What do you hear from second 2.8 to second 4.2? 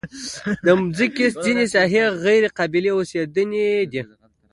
اوسېدنې دي.